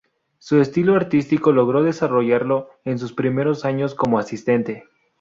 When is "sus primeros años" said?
2.97-3.93